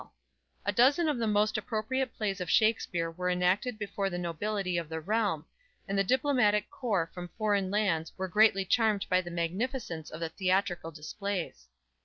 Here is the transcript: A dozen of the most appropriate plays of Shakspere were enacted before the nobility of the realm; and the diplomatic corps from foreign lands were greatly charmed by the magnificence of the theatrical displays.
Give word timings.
A 0.65 0.71
dozen 0.71 1.07
of 1.07 1.19
the 1.19 1.27
most 1.27 1.59
appropriate 1.59 2.15
plays 2.15 2.41
of 2.41 2.49
Shakspere 2.49 3.11
were 3.11 3.29
enacted 3.29 3.77
before 3.77 4.09
the 4.09 4.17
nobility 4.17 4.75
of 4.75 4.89
the 4.89 4.99
realm; 4.99 5.45
and 5.87 5.95
the 5.95 6.03
diplomatic 6.03 6.71
corps 6.71 7.11
from 7.13 7.27
foreign 7.37 7.69
lands 7.69 8.11
were 8.17 8.27
greatly 8.27 8.65
charmed 8.65 9.05
by 9.09 9.21
the 9.21 9.29
magnificence 9.29 10.09
of 10.09 10.19
the 10.19 10.29
theatrical 10.29 10.89
displays. 10.89 11.67